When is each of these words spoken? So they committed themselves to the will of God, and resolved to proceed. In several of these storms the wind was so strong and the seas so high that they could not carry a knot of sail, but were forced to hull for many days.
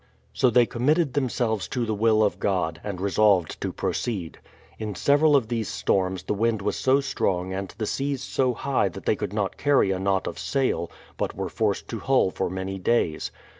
So 0.33 0.49
they 0.49 0.65
committed 0.65 1.13
themselves 1.13 1.67
to 1.67 1.85
the 1.85 1.93
will 1.93 2.23
of 2.23 2.39
God, 2.39 2.81
and 2.83 2.99
resolved 2.99 3.61
to 3.61 3.71
proceed. 3.71 4.39
In 4.79 4.95
several 4.95 5.35
of 5.35 5.47
these 5.47 5.67
storms 5.69 6.23
the 6.23 6.33
wind 6.33 6.59
was 6.63 6.75
so 6.75 7.01
strong 7.01 7.53
and 7.53 7.69
the 7.77 7.85
seas 7.85 8.23
so 8.23 8.55
high 8.55 8.89
that 8.89 9.05
they 9.05 9.15
could 9.15 9.31
not 9.31 9.57
carry 9.57 9.91
a 9.91 9.99
knot 9.99 10.25
of 10.25 10.39
sail, 10.39 10.89
but 11.17 11.35
were 11.37 11.49
forced 11.49 11.87
to 11.89 11.99
hull 11.99 12.31
for 12.31 12.49
many 12.49 12.79
days. 12.79 13.29